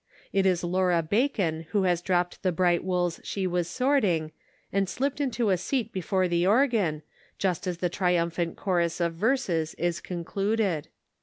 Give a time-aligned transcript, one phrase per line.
[0.33, 4.31] It is Laura Bacon who has dropped the bright wools she was sorting,
[4.73, 7.03] and slipped into a seat before the organ,
[7.37, 10.87] just as the triumphant chorus of verses is concluded.